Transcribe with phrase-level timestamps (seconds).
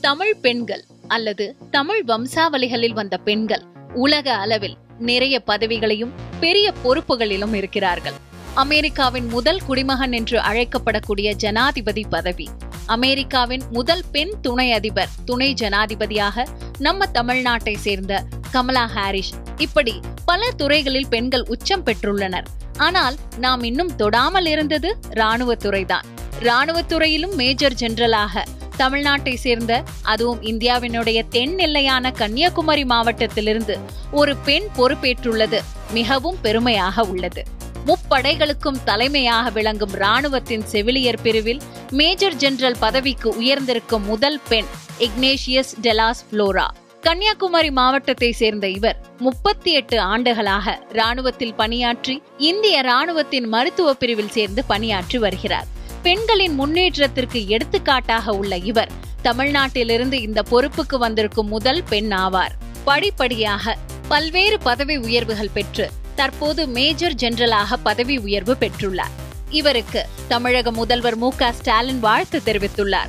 [0.00, 8.14] தமிழ் பெண்கள் அல்லது தமிழ் வம்சாவளிகளில் வந்த பெண்கள் உலக அளவில் நிறைய பதவிகளையும் பெரிய பொறுப்புகளிலும் இருக்கிறார்கள்.
[8.54, 12.48] அமெரிக்காவின் முதல் குடிமகன் என்று அழைக்கப்படக்கூடிய ஜனாதிபதி பதவி.
[12.86, 16.46] அமெரிக்காவின் முதல் பெண் துணை அதிபர் துணை ஜனாதிபதியாக
[16.78, 19.32] நம்ம தமிழ்நாட்டை சேர்ந்த கமலா ஹாரிஸ்.
[19.56, 22.44] இப்படி பல துறைகளில் பெண்கள் உச்சம் பெற்றுள்ளனர்.
[22.76, 26.04] ஆனால் நாம் இன்னும் தொடாமல் இருந்தது ராணுவத்துறைதான்
[26.40, 28.44] ராணுவத்துறையிலும் மேஜர் ஜெனரலாக
[28.82, 33.78] தமிழ்நாட்டை சேர்ந்த அதுவும் இந்தியாவினுடைய தென் எல்லையான கன்னியாகுமரி மாவட்டத்திலிருந்து
[34.10, 35.60] ஒரு பெண் பொறுப்பேற்றுள்ளது.
[35.92, 37.42] மிகவும் பெருமையாக உள்ளது.
[37.86, 44.68] முப்படைகளுக்கும் தலைமையாக விளங்கும் ராணுவத்தின் செவிலியர் பிரிவில் மேஜர் ஜெனரல் பதவிக்கு உயர்ந்திருக்கும் முதல் பெண்
[44.98, 46.66] இக்னேஷியஸ் டெலாஸ் புளோரா
[47.00, 55.18] கன்னியாகுமரி மாவட்டத்தை சேர்ந்த இவர் முப்பத்தி எட்டு ஆண்டுகளாக ராணுவத்தில் பணியாற்றி இந்திய ராணுவத்தின் மருத்துவ பிரிவில் சேர்ந்து பணியாற்றி
[55.18, 55.68] வருகிறார்.
[56.02, 58.90] பெண்களின் முன்னேற்றத்திற்கு எடுத்துக்காட்டாக உள்ள இவர்.
[59.22, 62.50] தமிழ்நாட்டிலிருந்து இந்த பொறுப்புக்கு வந்திருக்கும் முதல் பெண் ஆவார்.
[62.84, 63.76] படிப்படியாக
[64.08, 69.14] பல்வேறு பதவி உயர்வுகள் பெற்று தற்போது மேஜர் ஜெனரலாக பதவி உயர்வு பெற்றுள்ளார்.
[69.50, 73.08] இவருக்கு தமிழக முதல்வர் மு க ஸ்டாலின் வாழ்த்து தெரிவித்துள்ளார்.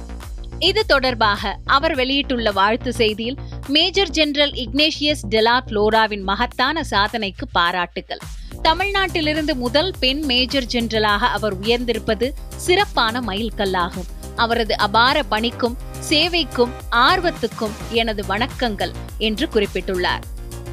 [0.60, 3.38] இது தொடர்பாக அவர் வெளியிட்டுள்ள வாழ்த்து செய்தியில்
[3.68, 8.20] மேஜர் ஜெனரல் இக்னேஷியஸ் டெலா லோராவின் மகத்தான சாதனைக்கு பாராட்டுகள்
[8.64, 14.10] தமிழ்நாட்டிலிருந்து முதல் பெண் மேஜர் ஜெனரலாக அவர் உயர்ந்திருப்பது சிறப்பான மைல்கல்லாகும்.
[14.36, 15.78] அவரது அபார பணிக்கும்
[16.10, 20.22] சேவைக்கும் ஆர்வத்துக்கும் எனது வணக்கங்கள் என்று குறிப்பிட்டுள்ளார்.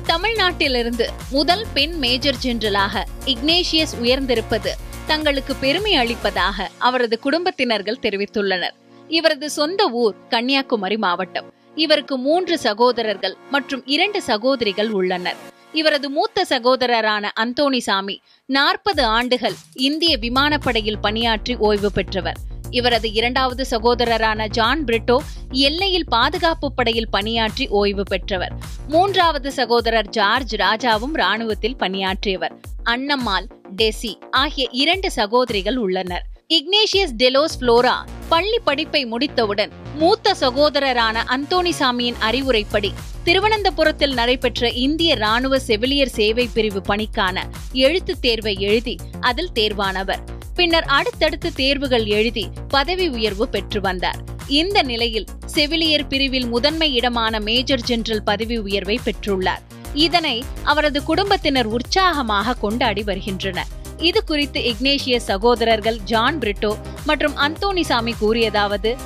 [0.06, 4.70] தமிழ்நாட்டிலிருந்து முதல் பெண் மேஜர் ஜெனரலாக இக்னேஷியஸ் உயர்ந்திருப்பது
[5.06, 8.74] தங்களுக்கு பெருமை அளிப்பதாக அவரது குடும்பத்தினர்கள் தெரிவித்துள்ளனர்.
[9.08, 11.54] இவரது சொந்த ஊர் கன்னியாகுமரி மாவட்டம்.
[11.74, 15.56] இவருக்கு மூன்று சகோதரர்கள் மற்றும் இரண்டு சகோதரிகள் உள்ளனர்.
[15.72, 18.16] இவரது மூத்த சகோதரரான அந்தோணிசாமி
[18.46, 22.36] நாற்பது ஆண்டுகள் இந்திய விமானப்படையில் பணியாற்றி ஓய்வு பெற்றவர்.
[22.70, 25.18] இவரது இரண்டாவது சகோதரரான ஜான் பிரிட்டோ
[25.50, 28.52] எல்லையில் பாதுகாப்பு படையில் பணியாற்றி ஓய்வு பெற்றவர்.
[28.88, 32.52] மூன்றாவது சகோதரர் ஜார்ஜ் ராஜாவும் ராணுவத்தில் பணியாற்றியவர்.
[32.84, 33.46] அன்னம்மாள்
[33.76, 36.22] டெசி ஆகிய இரண்டு சகோதரிகள் உள்ளனர்.
[36.48, 37.96] இக்னேஷியஸ் டெலோஸ் புளோரா
[38.28, 42.94] பள்ளி படிப்பை முடித்தவுடன் மூத்த சகோதரரான அந்தோணிசாமியின் அறிவுரைப்படி
[43.28, 50.18] திருவனந்தபுரத்தில் நடைபெற்ற இந்திய ராணுவ செவிலியர் சேவை பிரிவு பணிக்கான எழுத்து தேர்வை எழுதி அதில் தேர்வானவர்.
[50.54, 54.16] பின்னர் அடுத்தடுத்து தேர்வுகள் எழுதி பதவி உயர்வு பெற்று வந்தார்.
[54.46, 59.62] இந்த நிலையில் செவிலியர் பிரிவில் முதன்மை இடமான மேஜர் ஜெனரல் பதவி உயர்வை பெற்றுள்ளார்.
[59.94, 63.66] இதனை அவரது குடும்பத்தினர் உற்சாகமாக கொண்டாடி வருகின்றனர்.
[63.98, 68.96] இது குறித்து இக்னேஷிய சகோதரர்கள் ஜான் பிரிட்டோ மற்றும் அந்தோனிசாமி கூறியதாவது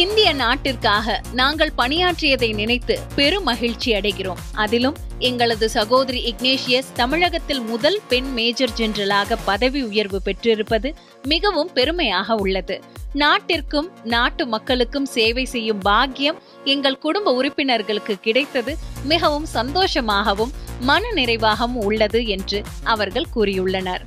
[0.00, 4.38] இந்திய நாட்டிற்காக நாங்கள் பணியாற்றியதை நினைத்து பெரும் மகிழ்ச்சி அடைகிறோம்.
[4.54, 12.80] அதிலும் எங்களது சகோதரி இக்னேஷியஸ் தமிழகத்தில் முதல் பெண் மேஜர் ஜெனரலாக பதவி உயர்வு பெற்றிருப்பது மிகவும் பெருமையாக உள்ளது.
[13.12, 22.26] நாட்டிற்கும் நாட்டு மக்களுக்கும் சேவை செய்யும் பாக்கியம் எங்கள் குடும்ப உறுப்பினர்களுக்கு கிடைத்தது மிகவும் சந்தோஷமாகவும் மன நிறைவாகவும் உள்ளது
[22.26, 24.00] என்று அவர்கள் கூறியுள்ளனர்.